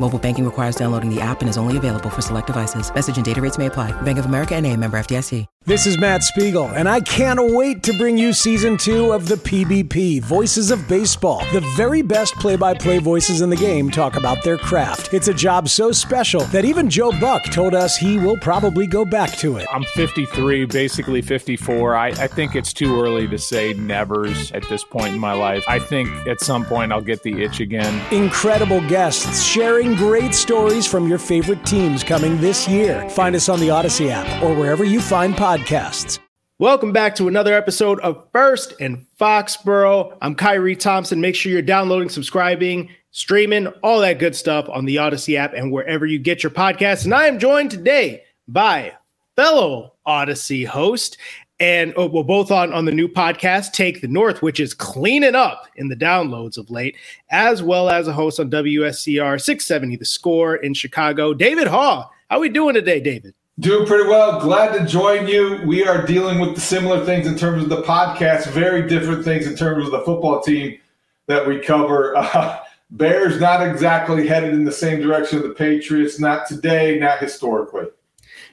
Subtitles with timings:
[0.00, 2.92] Mobile banking requires downloading the app and is only available for select devices.
[2.94, 3.92] Message and data rates may apply.
[4.02, 5.46] Bank of America and a member FDIC.
[5.66, 9.36] This is Matt Spiegel, and I can't wait to bring you season two of the
[9.36, 11.38] PBP Voices of Baseball.
[11.54, 15.14] The very best play by play voices in the game talk about their craft.
[15.14, 19.06] It's a job so special that even Joe Buck told us he will probably go
[19.06, 19.66] back to it.
[19.72, 21.96] I'm 53, basically 54.
[21.96, 25.64] I, I think it's too early to say nevers at this point in my life.
[25.66, 28.02] I think at some point I'll get the itch again.
[28.12, 29.42] Incredible guests
[29.84, 33.06] sharing great stories from your favorite teams coming this year.
[33.10, 36.18] Find us on the Audacy app or wherever you find podcasts.
[36.58, 40.16] Welcome back to another episode of First and Foxborough.
[40.22, 41.20] I'm Khari Thompson.
[41.20, 45.70] Make sure you're downloading, subscribing, streaming, all that good stuff on the Audacy app and
[45.70, 47.04] wherever you get your podcasts.
[47.04, 48.92] And I am joined today by
[49.36, 51.18] fellow Audacy host
[51.60, 55.34] and oh, well, both on on the new podcast Take the North, which is cleaning
[55.34, 56.96] up in the downloads of late,
[57.30, 61.32] as well as a host on WSCR 670 The Score in Chicago.
[61.32, 63.34] David Haugh, how are we doing today, David?
[63.60, 64.40] Doing pretty well.
[64.40, 65.62] Glad to join you.
[65.64, 69.46] We are dealing with the similar things in terms of the podcast, very different things
[69.46, 70.78] in terms of the football team
[71.26, 72.16] that we cover.
[72.16, 72.60] Uh,
[72.90, 77.86] Bears not exactly headed in the same direction of the Patriots, not today, not historically.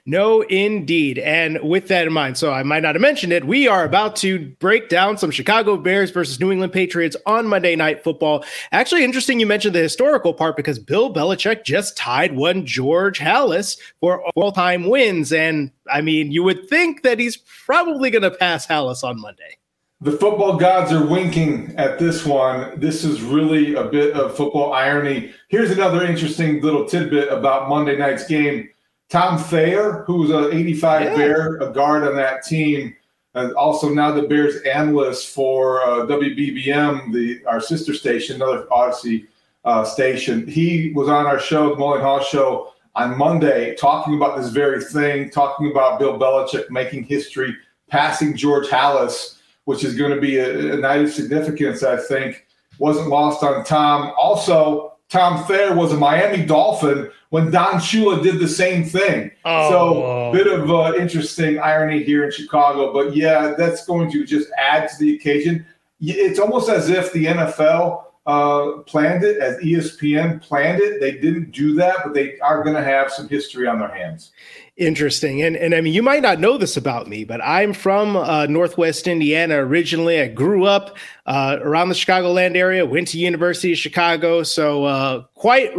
[0.07, 1.19] No, indeed.
[1.19, 4.16] And with that in mind, so I might not have mentioned it, we are about
[4.17, 8.44] to break down some Chicago Bears versus New England Patriots on Monday Night Football.
[8.72, 13.77] Actually, interesting you mentioned the historical part because Bill Belichick just tied one George Halas
[13.99, 15.31] for all time wins.
[15.31, 19.57] And I mean, you would think that he's probably going to pass Halas on Monday.
[20.03, 22.79] The football gods are winking at this one.
[22.79, 25.31] This is really a bit of football irony.
[25.50, 28.67] Here's another interesting little tidbit about Monday night's game.
[29.11, 31.16] Tom Thayer, who was an 85 yeah.
[31.17, 32.95] Bear, a guard on that team,
[33.33, 39.27] and also now the Bears analyst for uh, WBBM, the our sister station, another Audacy
[39.66, 40.47] uh, station.
[40.47, 44.81] He was on our show, the Mullen Haugh Show, on Monday, talking about this very
[44.81, 47.53] thing, talking about Bill Belichick making history,
[47.89, 52.47] passing George Halas, which is going to be a, a night of significance, I think.
[52.79, 54.13] Wasn't lost on Tom.
[54.17, 59.29] Also, Tom Thayer was a Miami Dolphin when Don Shula did the same thing.
[59.44, 59.69] Oh.
[59.69, 62.94] So, bit of uh, interesting irony here in Chicago.
[62.94, 65.66] But yeah, that's going to just add to the occasion.
[65.99, 71.00] It's almost as if the NFL uh, planned it, as ESPN planned it.
[71.00, 74.32] They didn't do that, but they are going to have some history on their hands.
[74.78, 75.42] Interesting.
[75.42, 78.46] And and I mean, you might not know this about me, but I'm from uh,
[78.48, 80.22] Northwest Indiana originally.
[80.22, 85.24] I grew up uh, around the Chicagoland area, went to University of Chicago, so uh,
[85.36, 85.72] quite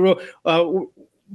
[0.45, 0.65] uh,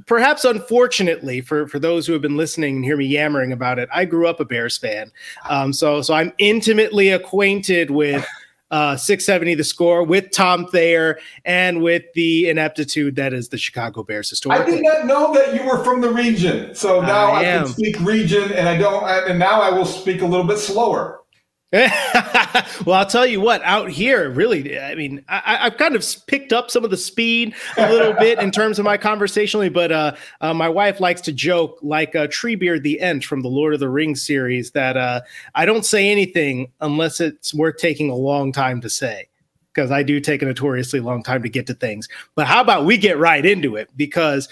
[0.06, 3.88] perhaps unfortunately for for those who have been listening and hear me yammering about it,
[3.92, 5.10] I grew up a Bears fan,
[5.50, 8.26] um, so so I'm intimately acquainted with.
[8.70, 14.02] Uh, 670 the score with Tom Thayer and with the ineptitude that is the Chicago
[14.02, 14.74] Bears historically.
[14.74, 16.74] I did not know that you were from the region.
[16.74, 20.20] So now I, I can speak region and I don't and now I will speak
[20.20, 21.22] a little bit slower.
[21.72, 26.50] well, I'll tell you what, out here, really, I mean, I, have kind of picked
[26.50, 30.14] up some of the speed a little bit in terms of my conversationally, but uh,
[30.40, 33.80] uh, my wife likes to joke like uh, Treebeard the Ent from the Lord of
[33.80, 35.20] the Rings series that uh,
[35.54, 39.28] I don't say anything unless it's worth taking a long time to say
[39.74, 42.08] because I do take a notoriously long time to get to things.
[42.34, 43.90] But how about we get right into it?
[43.94, 44.48] Because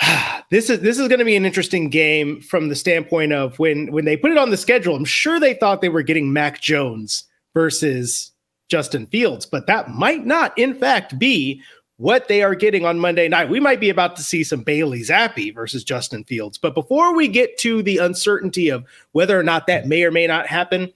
[0.50, 3.90] this is this is going to be an interesting game from the standpoint of when
[3.92, 4.96] when they put it on the schedule.
[4.96, 7.24] I'm sure they thought they were getting Mac Jones
[7.54, 8.32] versus
[8.68, 11.62] Justin Fields, but that might not, in fact, be
[11.96, 13.48] what they are getting on Monday night.
[13.48, 16.58] We might be about to see some Bailey Zappe versus Justin Fields.
[16.58, 20.26] But before we get to the uncertainty of whether or not that may or may
[20.26, 20.92] not happen,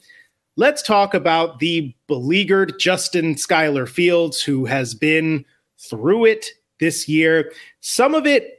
[0.57, 5.45] let's talk about the beleaguered Justin Skylar Fields, who has been
[5.79, 6.47] through it
[6.81, 7.53] this year.
[7.81, 8.58] Some of it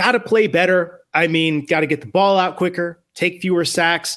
[0.00, 1.00] got to play better.
[1.12, 4.16] I mean, got to get the ball out quicker, take fewer sacks.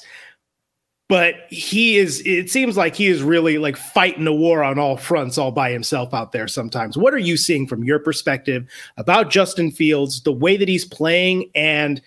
[1.10, 4.96] But he is, it seems like he is really like fighting a war on all
[4.96, 6.96] fronts all by himself out there sometimes.
[6.96, 8.66] What are you seeing from your perspective
[8.96, 12.00] about Justin Fields, the way that he's playing, and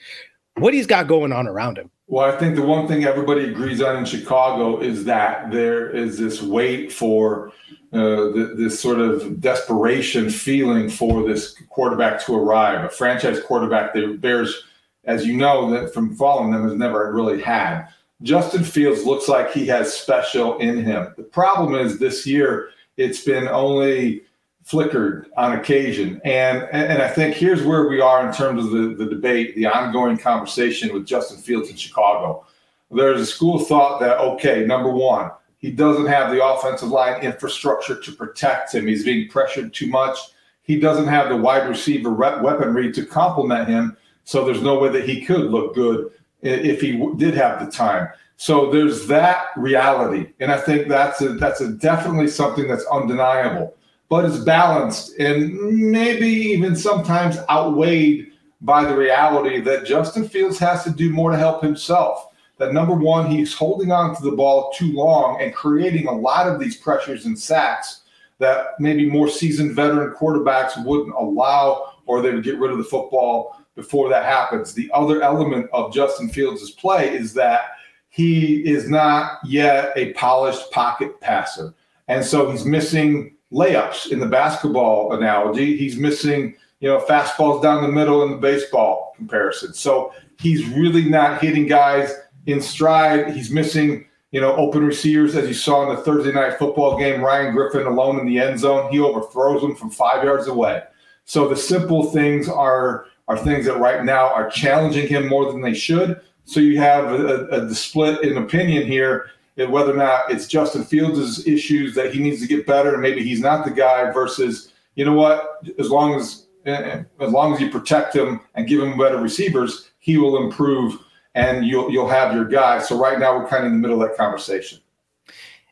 [0.56, 1.92] what he's got going on around him?
[2.08, 6.18] Well, I think the one thing everybody agrees on in Chicago is that there is
[6.18, 7.52] this wait for
[7.98, 13.94] uh, this sort of desperation feeling for this quarterback to arrive, a franchise quarterback.
[13.94, 14.64] The Bears
[15.08, 17.88] as you know, that from following them, has never really had.
[18.22, 21.14] Justin Fields looks like he has special in him.
[21.16, 24.24] The problem is this year it's been only
[24.64, 26.20] flickered on occasion.
[26.26, 29.66] And, and I think here's where we are in terms of the, the debate, the
[29.66, 32.46] ongoing conversation with Justin Fields in Chicago.
[32.92, 37.22] There's a school of thought that, okay, number one, he doesn't have the offensive line
[37.24, 38.88] infrastructure to protect him.
[38.88, 40.18] He's being pressured too much.
[40.62, 43.98] He doesn't have the wide receiver weaponry to complement him.
[44.24, 46.12] So there's no way that he could look good
[46.42, 48.10] if he did have the time.
[48.36, 53.78] So there's that reality, and I think that's a, that's a definitely something that's undeniable
[54.10, 55.54] but it's balanced and
[55.92, 58.32] maybe even sometimes outweighed
[58.62, 62.27] by the reality that Justin Fields has to do more to help himself.
[62.58, 66.48] That number one, he's holding on to the ball too long and creating a lot
[66.48, 68.02] of these pressures and sacks
[68.40, 72.84] that maybe more seasoned veteran quarterbacks wouldn't allow, or they would get rid of the
[72.84, 74.74] football before that happens.
[74.74, 77.72] The other element of Justin Fields' play is that
[78.10, 81.74] he is not yet a polished pocket passer.
[82.08, 85.78] And so he's missing layups in the basketball analogy.
[85.78, 89.74] He's missing, you know, fastballs down the middle in the baseball comparison.
[89.74, 92.12] So he's really not hitting guys
[92.48, 93.32] in stride.
[93.32, 97.22] He's missing, you know, open receivers as you saw in the Thursday night football game.
[97.22, 98.92] Ryan Griffin alone in the end zone.
[98.92, 100.82] He overthrows them from five yards away.
[101.26, 105.62] So the simple things are are things that right now are challenging him more than
[105.62, 106.22] they should.
[106.46, 110.86] So you have a, a, split in opinion here eh, whether or not it's Justin
[110.86, 114.72] Fields' issues that he needs to get better and maybe he's not the guy versus,
[114.96, 118.66] you know what, as long as eh, eh, as long as you protect him and
[118.66, 120.98] give him better receivers, he will improve
[121.38, 122.80] and you'll you'll have your guy.
[122.80, 124.80] So right now we're kind of in the middle of that conversation.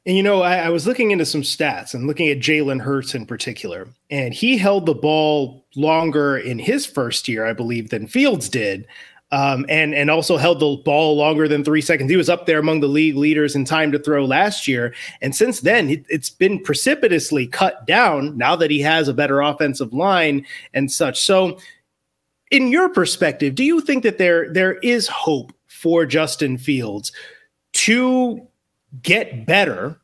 [0.06, 3.16] And you know, I, I was looking into some stats and looking at Jalen Hurts
[3.16, 8.06] in particular, and he held the ball longer in his first year, I believe, than
[8.06, 8.86] Fields did
[9.32, 12.10] um, and and also held the ball longer than three seconds.
[12.10, 15.36] He was up there among the league leaders in time to throw last year, and
[15.36, 18.38] since then it, it's been precipitously cut down.
[18.38, 21.58] Now that he has a better offensive line and such, so
[22.52, 27.12] in your perspective, do you think that there there is hope for Justin Fields
[27.74, 28.48] to
[29.02, 30.00] get better?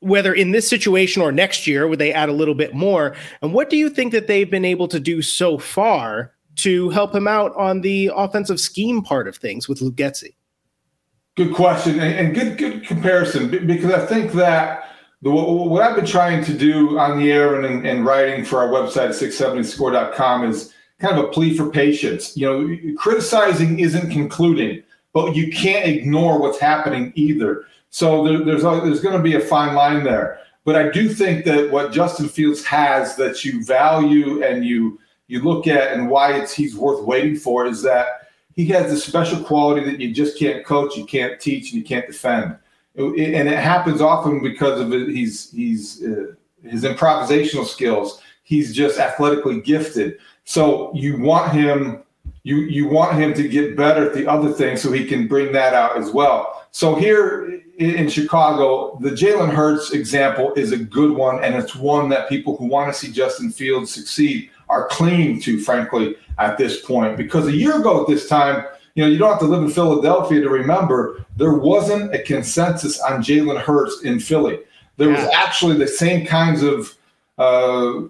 [0.00, 3.16] Whether in this situation or next year, would they add a little bit more?
[3.42, 7.14] And what do you think that they've been able to do so far to help
[7.14, 9.96] him out on the offensive scheme part of things with Luke?
[9.96, 14.90] Good question and, good good comparison because I think that
[15.22, 18.68] the, what I've been trying to do on the air and, and writing for our
[18.68, 22.36] website 670score.com is kind of a plea for patience.
[22.36, 24.82] You know, criticizing isn't concluding,
[25.12, 27.64] but you can't ignore what's happening either.
[27.90, 30.40] So there, there's a, there's going to be a fine line there.
[30.64, 34.98] But I do think that what Justin Fields has that you value and you
[35.28, 38.96] you look at and why it's he's worth waiting for is that he has a
[38.98, 42.56] special quality that you just can't coach, you can't teach, and you can't defend.
[42.96, 46.32] and it happens often because of it, he's he's uh,
[46.64, 48.20] his improvisational skills.
[48.42, 50.18] He's just athletically gifted.
[50.46, 52.02] So you want him
[52.46, 55.52] you you want him to get better at the other things so he can bring
[55.52, 56.64] that out as well.
[56.70, 62.08] So here in Chicago, the Jalen Hurts example is a good one, and it's one
[62.10, 66.80] that people who want to see Justin Fields succeed are clinging to, frankly, at this
[66.80, 67.16] point.
[67.16, 68.64] Because a year ago at this time,
[68.94, 73.00] you know, you don't have to live in Philadelphia to remember there wasn't a consensus
[73.00, 74.60] on Jalen Hurts in Philly.
[74.96, 75.24] There yeah.
[75.24, 76.95] was actually the same kinds of
[77.38, 78.02] uh,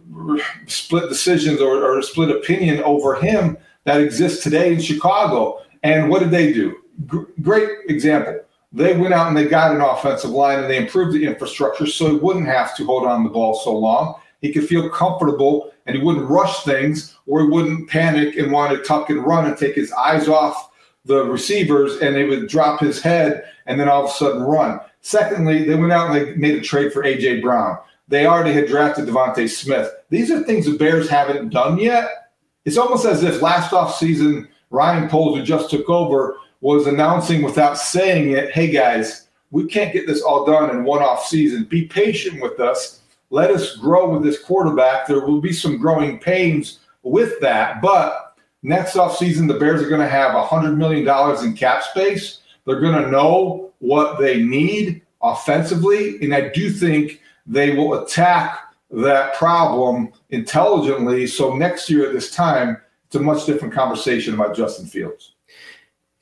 [0.67, 5.63] split decisions or, or split opinion over him that exists today in Chicago.
[5.83, 6.77] And what did they do?
[7.11, 8.41] G- great example.
[8.73, 12.11] They went out and they got an offensive line and they improved the infrastructure so
[12.11, 14.21] he wouldn't have to hold on the ball so long.
[14.41, 18.77] He could feel comfortable and he wouldn't rush things or he wouldn't panic and want
[18.77, 20.71] to tuck and run and take his eyes off
[21.05, 24.81] the receivers and they would drop his head and then all of a sudden run.
[25.01, 27.79] Secondly, they went out and they made a trade for AJ Brown.
[28.09, 29.91] They already had drafted DeVonta Smith.
[30.11, 32.33] These are things the Bears haven't done yet.
[32.65, 37.79] It's almost as if last offseason, Ryan Poles, who just took over, was announcing without
[37.79, 41.65] saying it, hey guys, we can't get this all done in one off season.
[41.65, 45.07] Be patient with us let us grow with this quarterback.
[45.07, 50.01] There will be some growing pains with that, but next offseason, the Bears are going
[50.01, 52.41] to have $100 million in cap space.
[52.65, 58.59] They're going to know what they need offensively, and I do think they will attack
[58.91, 61.27] that problem intelligently.
[61.27, 62.77] So next year at this time,
[63.07, 65.33] it's a much different conversation about Justin Fields.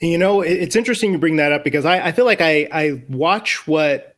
[0.00, 3.02] You know, it's interesting you bring that up because I, I feel like I, I
[3.08, 4.16] watch what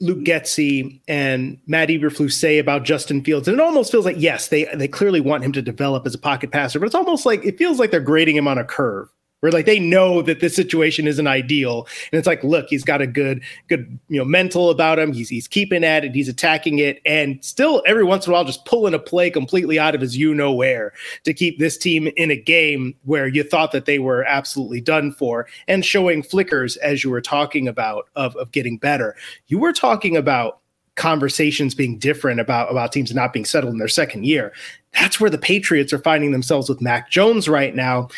[0.00, 4.48] Luke Getsy and Matt Eberflus say about Justin Fields, and it almost feels like yes,
[4.48, 7.44] they they clearly want him to develop as a pocket passer, but it's almost like
[7.44, 9.08] it feels like they're grading him on a curve,
[9.44, 11.86] where like they know that this situation isn't ideal.
[12.10, 15.12] And it's like look he's got a good good you know mental about him.
[15.12, 16.14] He's he's keeping at it.
[16.14, 17.02] He's attacking it.
[17.04, 20.16] And still every once in a while just pulling a play completely out of his
[20.16, 23.98] you know where to keep this team in a game where you thought that they
[23.98, 28.78] were absolutely done for and showing flickers as you were talking about of, of getting
[28.78, 29.14] better.
[29.48, 30.60] You were talking about
[30.96, 34.54] conversations being different about about teams not being settled in their second year.
[34.94, 38.08] That's where the Patriots are finding themselves with Mac Jones right now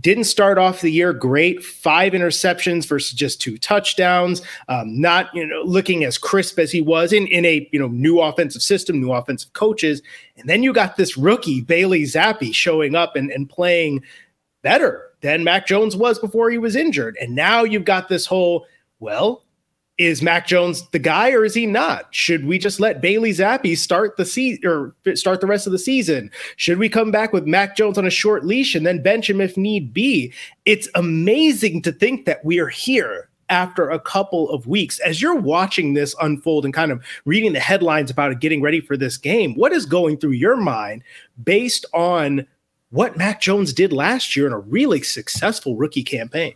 [0.00, 1.64] didn't start off the year great.
[1.64, 4.42] Five interceptions versus just two touchdowns.
[4.68, 7.88] Um, not you know looking as crisp as he was in in a you know
[7.88, 10.02] new offensive system new offensive coaches.
[10.36, 14.02] And then you got this rookie bailey Zappe showing up and, and playing
[14.62, 17.16] better than mac jones was before he was injured.
[17.20, 18.66] And now you've got this whole
[18.98, 19.43] well
[19.96, 22.12] is Mac Jones the guy or is he not?
[22.12, 25.78] Should we just let Bailey Zappe start the season or start the rest of the
[25.78, 26.30] season?
[26.56, 29.40] Should we come back with Mac Jones on a short leash and then bench him
[29.40, 30.32] if need be?
[30.64, 34.98] It's amazing to think that we are here after a couple of weeks.
[35.00, 38.80] As you're watching this unfold and kind of reading the headlines about it getting ready
[38.80, 41.02] for this game, what is going through your mind
[41.44, 42.46] based on
[42.90, 46.54] what Mac Jones did last year in a really successful rookie campaign?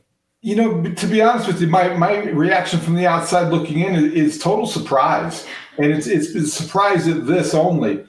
[0.48, 3.94] You know, to be honest with you, my, my reaction from the outside looking in
[3.94, 5.46] is, is total surprise.
[5.76, 8.02] And it's, it's been surprise at this only.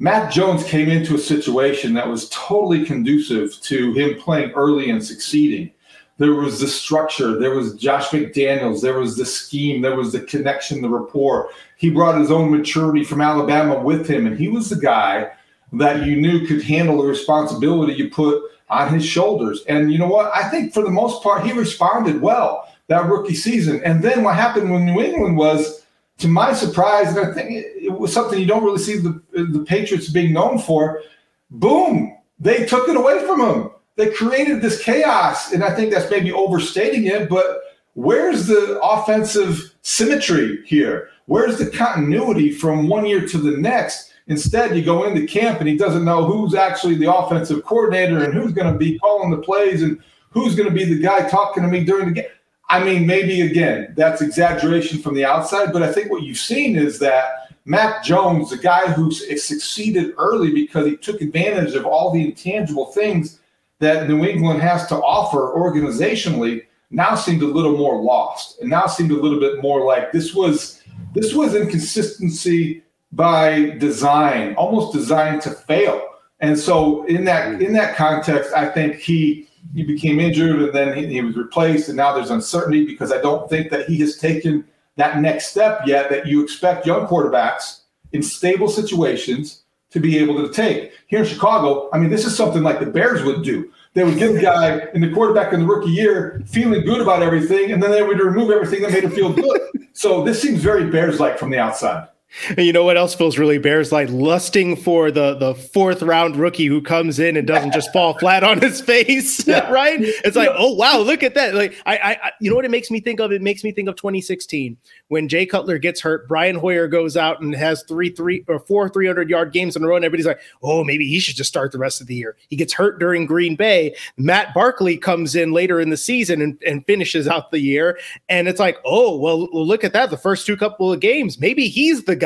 [0.00, 5.04] Mac Jones came into a situation that was totally conducive to him playing early and
[5.04, 5.70] succeeding.
[6.18, 10.22] There was the structure, there was Josh McDaniels, there was the scheme, there was the
[10.22, 11.50] connection, the rapport.
[11.76, 15.30] He brought his own maturity from Alabama with him, and he was the guy
[15.74, 19.62] that you knew could handle the responsibility you put on his shoulders.
[19.68, 20.34] And you know what?
[20.34, 23.82] I think for the most part, he responded well that rookie season.
[23.84, 25.84] And then what happened when New England was,
[26.18, 29.64] to my surprise, and I think it, was something you don't really see the, the
[29.66, 31.02] Patriots being known for,
[31.50, 33.70] boom, they took it away from him.
[33.96, 35.52] They created this chaos.
[35.52, 37.62] And I think that's maybe overstating it, but
[37.94, 41.10] where's the offensive symmetry here?
[41.26, 44.12] Where's the continuity from one year to the next?
[44.26, 48.32] Instead, you go into camp and he doesn't know who's actually the offensive coordinator and
[48.32, 50.00] who's going to be calling the plays and
[50.30, 52.30] who's going to be the guy talking to me during the game.
[52.70, 56.76] I mean, maybe again, that's exaggeration from the outside, but I think what you've seen
[56.76, 61.84] is that Mac Jones, the guy who eh, succeeded early because he took advantage of
[61.84, 63.40] all the intangible things
[63.80, 68.86] that New England has to offer organizationally, now seemed a little more lost and now
[68.86, 72.83] seemed a little bit more like this was this was inconsistency
[73.14, 76.02] by design, almost designed to fail.
[76.40, 77.62] And so in that mm-hmm.
[77.62, 81.88] in that context, I think he he became injured and then he, he, was replaced,
[81.88, 84.64] and now there's uncertainty because I don't think that he has taken
[84.96, 87.80] that next step yet that you expect young quarterbacks
[88.12, 90.92] in stable situations to be able to take.
[91.06, 93.70] Here in Chicago, I mean, this is something like the Bears would do.
[93.94, 97.22] They would give the guy in the quarterback in the rookie year feeling good about
[97.22, 99.60] everything, and then they would remove everything that made him feel good.
[99.92, 102.08] so this seems very Bears like from the outside.
[102.56, 104.08] And you know what else feels really Bears like?
[104.10, 108.44] Lusting for the the fourth round rookie who comes in and doesn't just fall flat
[108.44, 109.70] on his face, yeah.
[109.70, 109.98] right?
[110.00, 111.54] It's like, oh wow, look at that!
[111.54, 113.32] Like I, I, you know what it makes me think of?
[113.32, 114.76] It makes me think of 2016
[115.08, 116.28] when Jay Cutler gets hurt.
[116.28, 119.86] Brian Hoyer goes out and has three three or four 300 yard games in a
[119.86, 122.36] row, and everybody's like, oh, maybe he should just start the rest of the year.
[122.48, 123.96] He gets hurt during Green Bay.
[124.16, 127.98] Matt Barkley comes in later in the season and, and finishes out the year,
[128.28, 130.10] and it's like, oh well, look at that.
[130.10, 132.23] The first two couple of games, maybe he's the guy.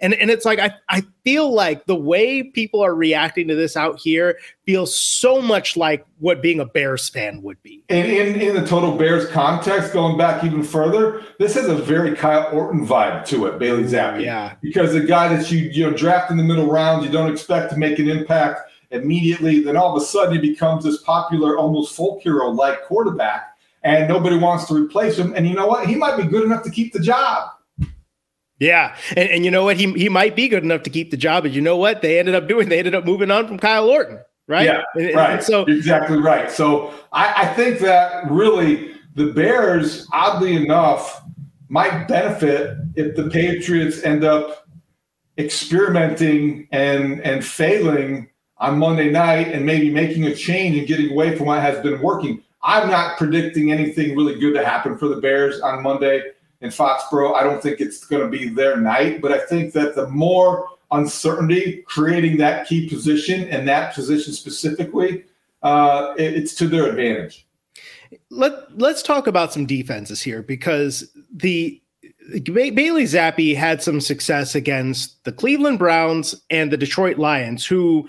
[0.00, 3.76] And, and it's like I, I feel like the way people are reacting to this
[3.76, 7.82] out here feels so much like what being a Bears fan would be.
[7.88, 12.14] And in, in the total Bears context, going back even further, this has a very
[12.16, 14.22] Kyle Orton vibe to it, Bailey Zappe.
[14.22, 14.56] Yeah.
[14.60, 17.70] Because the guy that you you know draft in the middle rounds, you don't expect
[17.72, 18.60] to make an impact
[18.90, 19.60] immediately.
[19.60, 24.08] Then all of a sudden he becomes this popular, almost folk hero like quarterback, and
[24.08, 25.32] nobody wants to replace him.
[25.36, 25.86] And you know what?
[25.86, 27.50] He might be good enough to keep the job.
[28.64, 29.76] Yeah, and, and you know what?
[29.76, 32.00] He he might be good enough to keep the job, but you know what?
[32.00, 32.70] They ended up doing.
[32.70, 34.64] They ended up moving on from Kyle Orton, right?
[34.64, 35.30] Yeah, and, right.
[35.34, 36.50] And so exactly right.
[36.50, 41.22] So I, I think that really the Bears, oddly enough,
[41.68, 44.66] might benefit if the Patriots end up
[45.36, 51.36] experimenting and and failing on Monday night and maybe making a change and getting away
[51.36, 52.42] from what has been working.
[52.62, 56.22] I'm not predicting anything really good to happen for the Bears on Monday
[56.64, 57.34] in Foxborough.
[57.34, 60.70] I don't think it's going to be their night, but I think that the more
[60.90, 65.24] uncertainty creating that key position and that position specifically,
[65.62, 67.46] uh, it, it's to their advantage.
[68.30, 71.80] Let Let's talk about some defenses here because the
[72.42, 78.08] Bailey Zappe had some success against the Cleveland Browns and the Detroit Lions, who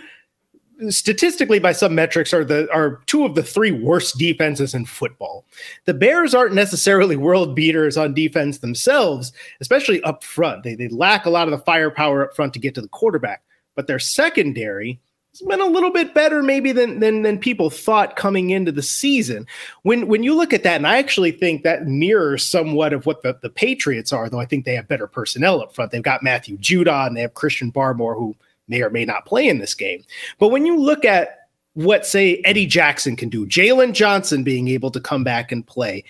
[0.89, 5.46] statistically by some metrics are the are two of the three worst defenses in football.
[5.86, 10.63] The Bears aren't necessarily world beaters on defense themselves, especially up front.
[10.63, 13.44] They they lack a lot of the firepower up front to get to the quarterback,
[13.75, 15.00] but their secondary
[15.32, 18.84] has been a little bit better maybe than than than people thought coming into the
[18.84, 19.46] season.
[19.84, 23.22] When when you look at that, and I actually think that mirrors somewhat of what
[23.22, 25.91] the, the Patriots are, though I think they have better personnel up front.
[25.91, 28.36] They've got Matthew Judon and they have Christian Barmore who
[28.67, 30.03] may or may not play in this game.
[30.39, 34.91] But when you look at what, say, Eddie Jackson can do, Jaylon Johnson being able
[34.91, 36.03] to come back and play,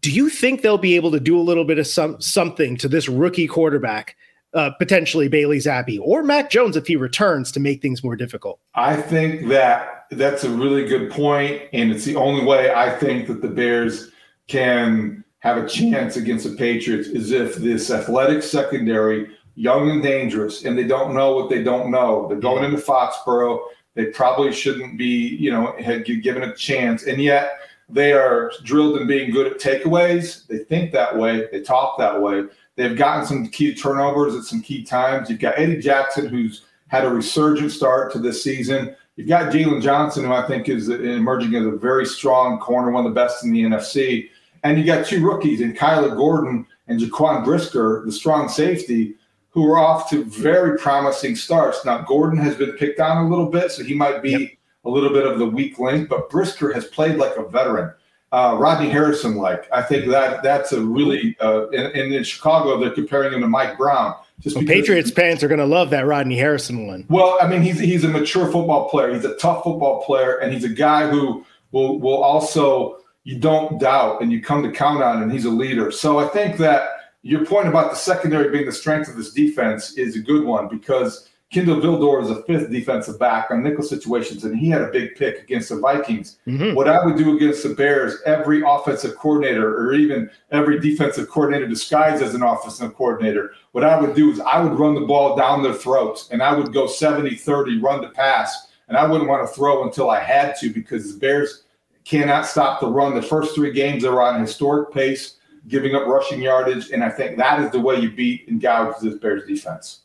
[0.00, 2.88] do you think they'll be able to do a little bit of some something to
[2.88, 4.16] this rookie quarterback,
[4.52, 8.60] uh, potentially Bailey Zappe or Mac Jones if he returns to make things more difficult?
[8.74, 13.26] I think that that's a really good point, and it's the only way I think
[13.28, 14.10] that the Bears
[14.46, 20.64] can have a chance against the Patriots is if this athletic secondary young and dangerous,
[20.64, 22.26] and they don't know what they don't know.
[22.28, 23.60] They're going into Foxborough.
[23.94, 27.58] They probably shouldn't be, you know, had given a chance, and yet
[27.88, 30.46] they are drilled in being good at takeaways.
[30.46, 31.46] They think that way.
[31.52, 32.44] They talk that way.
[32.76, 35.30] They've gotten some key turnovers at some key times.
[35.30, 38.96] You've got Eddie Jackson, who's had a resurgent start to this season.
[39.16, 43.06] You've got Jaylon Johnson, who I think is emerging as a very strong corner, one
[43.06, 44.30] of the best in the NFC.
[44.64, 49.14] And you got two rookies in Kyler Gordon and Jaquan Brisker, the strong safety,
[49.54, 51.84] who are off to very promising starts.
[51.84, 54.50] Now, Gordon has been picked on a little bit, so he might be yep.
[54.84, 57.92] a little bit of the weak link, but Brisker has played like a veteran.
[58.32, 62.90] Uh, Rodney Harrison, like I think that that's a really uh, and, in Chicago they're
[62.90, 64.16] comparing him to Mike Brown.
[64.40, 67.06] Just well, Patriots fans are going to love that Rodney Harrison one.
[67.08, 69.14] Well, I mean he's he's a mature football player.
[69.14, 73.80] He's a tough football player, and he's a guy who will will also you don't
[73.80, 75.92] doubt and you come to count on, and he's a leader.
[75.92, 76.88] So I think that
[77.24, 80.68] your point about the secondary being the strength of this defense is a good one
[80.68, 84.88] because Kindle Vildor is a fifth defensive back on nickel situations, and he had a
[84.88, 86.36] big pick against the Vikings.
[86.46, 86.74] Mm-hmm.
[86.74, 91.66] What I would do against the Bears, every offensive coordinator or even every defensive coordinator
[91.66, 95.34] disguised as an offensive coordinator, what I would do is I would run the ball
[95.34, 98.68] down their throats and I would go 70 30, run to pass.
[98.88, 101.62] And I wouldn't want to throw until I had to because the Bears
[102.04, 103.14] cannot stop the run.
[103.14, 106.90] The first three games, they were on a historic pace giving up rushing yardage.
[106.90, 110.00] And I think that is the way you beat and gouge this Bears defense.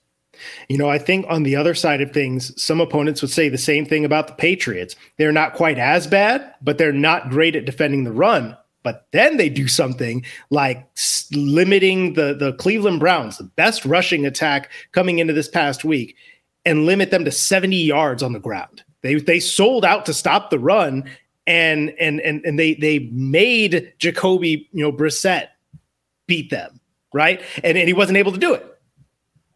[0.69, 3.57] You know, I think on the other side of things, some opponents would say the
[3.57, 4.95] same thing about the Patriots.
[5.17, 8.55] They're not quite as bad, but they're not great at defending the run.
[8.83, 10.87] But then they do something like
[11.33, 16.15] limiting the, the Cleveland Browns, the best rushing attack coming into this past week,
[16.65, 18.83] and limit them to 70 yards on the ground.
[19.01, 21.09] They, they sold out to stop the run
[21.49, 25.47] and and and and they they made Jacoby, you know, Brissett
[26.27, 26.79] beat them,
[27.11, 27.41] right?
[27.63, 28.65] And and he wasn't able to do it.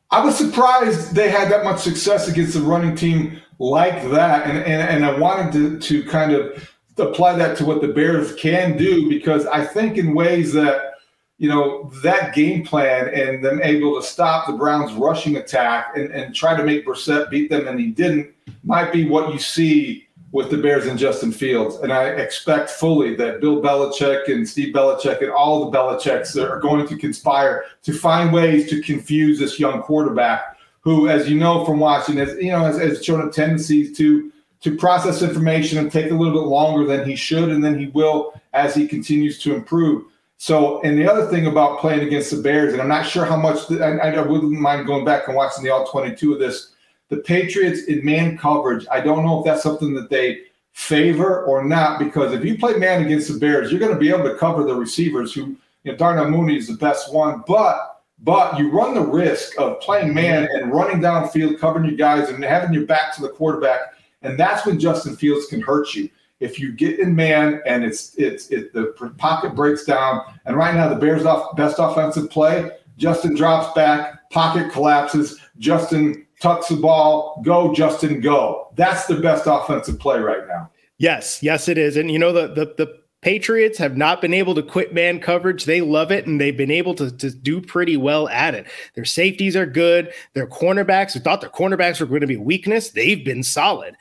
[0.10, 4.58] I was surprised they had that much success against a running team like that, and
[4.58, 8.76] and, and I wanted to to kind of apply that to what the Bears can
[8.76, 10.96] do because I think in ways that
[11.38, 16.12] you know that game plan and them able to stop the Browns' rushing attack and,
[16.12, 20.08] and try to make Brissett beat them, and he didn't, might be what you see
[20.34, 21.76] with the Bears and Justin Fields.
[21.78, 26.60] And I expect fully that Bill Belichick and Steve Belichick and all the Belichicks are
[26.60, 31.64] going to conspire to find ways to confuse this young quarterback who, as you know
[31.64, 35.92] from watching, has, you know, has, has shown a tendency to to process information and
[35.92, 39.38] take a little bit longer than he should and then he will as he continues
[39.38, 40.06] to improve.
[40.38, 43.36] So, and the other thing about playing against the Bears, and I'm not sure how
[43.36, 46.73] much, the, I, I wouldn't mind going back and watching the all 22 of this
[47.10, 51.64] the Patriots in man coverage, I don't know if that's something that they favor or
[51.64, 54.36] not, because if you play man against the Bears, you're going to be able to
[54.36, 57.90] cover the receivers who, you know, Darnell Mooney is the best one, but
[58.20, 62.42] but you run the risk of playing man and running downfield, covering your guys, and
[62.44, 63.80] having your back to the quarterback.
[64.22, 66.10] And that's when Justin Fields can hurt you.
[66.40, 70.74] If you get in man and it's it's it, the pocket breaks down, and right
[70.74, 76.76] now the Bears' off, best offensive play, Justin drops back, pocket collapses, Justin tucks the
[76.76, 78.68] ball, go, Justin, go.
[78.76, 80.70] That's the best offensive play right now.
[80.98, 81.98] Yes, yes, it is.
[81.98, 85.64] And you know, the the the Patriots have not been able to quit man coverage.
[85.64, 88.68] They love it, and they've been able to, to do pretty well at it.
[88.96, 90.12] Their safeties are good.
[90.34, 93.96] Their cornerbacks, who thought their cornerbacks were going to be weakness, they've been solid.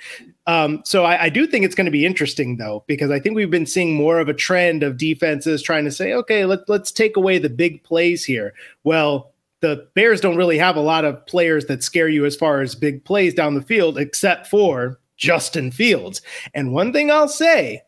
[0.48, 3.36] Um, so I, I, do think it's going to be interesting, though, because I think
[3.36, 6.90] we've been seeing more of a trend of defenses trying to say, okay, let, let's
[6.90, 8.54] take away the big plays here.
[8.82, 9.31] Well,
[9.62, 12.74] the Bears don't really have a lot of players that scare you as far as
[12.74, 16.20] big plays down the field, except for Justin Fields.
[16.52, 17.82] And one thing I'll say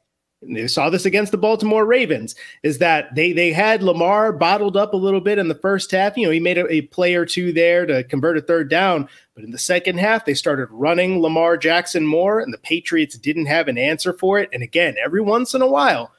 [0.53, 4.95] they saw this against the Baltimore Ravens, is that they they had Lamar bottled up
[4.95, 6.17] a little bit in the first half.
[6.17, 9.09] You know, he made a, a play or two there to convert a third down,
[9.35, 13.47] but in the second half, they started running Lamar Jackson more, and the Patriots didn't
[13.47, 14.51] have an answer for it.
[14.53, 16.13] And again, every once in a while,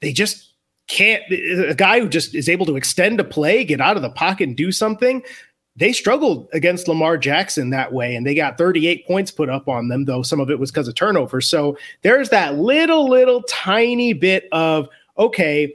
[0.00, 0.49] they just
[0.90, 4.10] can't a guy who just is able to extend a play, get out of the
[4.10, 5.22] pocket and do something.
[5.76, 9.88] They struggled against Lamar Jackson that way, and they got 38 points put up on
[9.88, 11.46] them, though some of it was because of turnovers.
[11.46, 15.74] So there's that little, little tiny bit of, okay,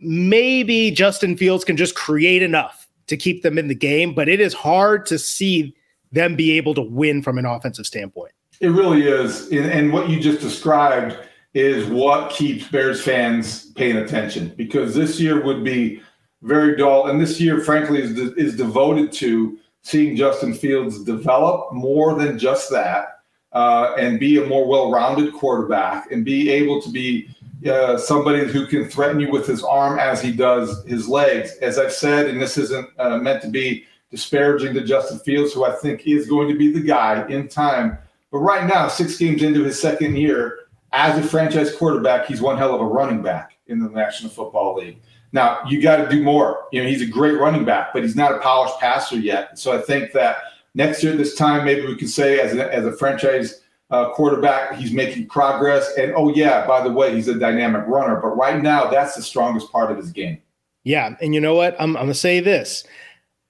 [0.00, 4.40] maybe Justin Fields can just create enough to keep them in the game, but it
[4.40, 5.76] is hard to see
[6.12, 8.32] them be able to win from an offensive standpoint.
[8.60, 9.52] It really is.
[9.52, 11.18] And what you just described
[11.56, 16.02] is what keeps Bears fans paying attention because this year would be
[16.42, 17.06] very dull.
[17.06, 22.38] And this year, frankly, is, de- is devoted to seeing Justin Fields develop more than
[22.38, 23.20] just that
[23.52, 27.26] uh, and be a more well rounded quarterback and be able to be
[27.66, 31.56] uh, somebody who can threaten you with his arm as he does his legs.
[31.62, 35.64] As I've said, and this isn't uh, meant to be disparaging to Justin Fields, who
[35.64, 37.96] I think is going to be the guy in time.
[38.30, 40.65] But right now, six games into his second year,
[40.96, 44.76] as a franchise quarterback, he's one hell of a running back in the National Football
[44.76, 44.98] League.
[45.30, 46.64] Now, you got to do more.
[46.72, 49.58] You know, he's a great running back, but he's not a polished passer yet.
[49.58, 50.38] So I think that
[50.74, 54.76] next year, this time, maybe we can say as a, as a franchise uh, quarterback,
[54.76, 55.92] he's making progress.
[55.98, 58.16] And oh, yeah, by the way, he's a dynamic runner.
[58.16, 60.40] But right now, that's the strongest part of his game.
[60.84, 61.14] Yeah.
[61.20, 61.76] And you know what?
[61.78, 62.84] I'm, I'm going to say this.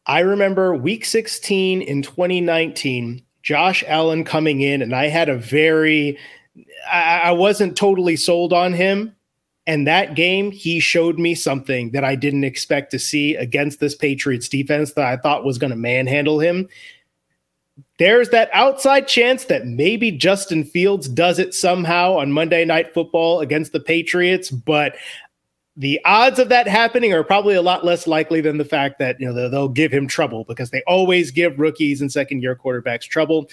[0.07, 6.19] I remember week 16 in 2019, Josh Allen coming in, and I had a very
[6.90, 9.14] I, I wasn't totally sold on him.
[9.66, 13.97] And that game, he showed me something that I didn't expect to see against this
[13.97, 16.69] Patriots defense that I thought was going to manhandle him.
[17.99, 23.40] There's that outside chance that maybe Justin Fields does it somehow on Monday Night Football
[23.40, 24.97] against the Patriots, but
[25.77, 29.21] the odds of that happening are probably a lot less likely than the fact that
[29.21, 33.03] you know they'll give him trouble because they always give rookies and second year quarterbacks
[33.03, 33.49] trouble.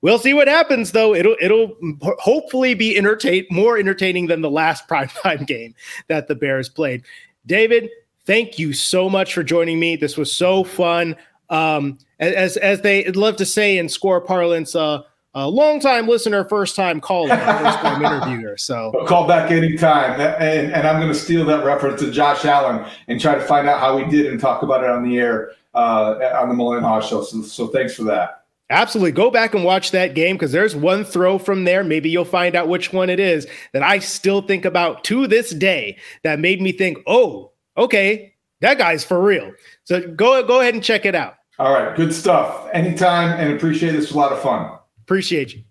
[0.00, 1.14] We'll see what happens, though.
[1.14, 1.74] It'll it'll
[2.18, 5.74] hopefully be entertain more entertaining than the last primetime game
[6.08, 7.02] that the Bears played.
[7.46, 7.90] David,
[8.24, 9.96] thank you so much for joining me.
[9.96, 11.16] This was so fun.
[11.50, 15.02] Um, as as they love to say in score parlance, uh,
[15.34, 18.56] a long time listener, first time caller, first time interviewer.
[18.56, 20.20] So call back anytime.
[20.20, 23.68] And, and I'm going to steal that reference to Josh Allen and try to find
[23.68, 26.82] out how we did and talk about it on the air uh, on the Mullen
[26.82, 27.22] Haugh show.
[27.22, 28.37] So, so thanks for that.
[28.70, 29.12] Absolutely.
[29.12, 31.82] Go back and watch that game because there's one throw from there.
[31.82, 35.50] Maybe you'll find out which one it is that I still think about to this
[35.50, 39.52] day that made me think, oh, okay, that guy's for real.
[39.84, 41.36] So go go ahead and check it out.
[41.58, 41.96] All right.
[41.96, 42.68] Good stuff.
[42.72, 44.10] Anytime and appreciate this.
[44.10, 44.70] a lot of fun.
[45.02, 45.64] Appreciate you.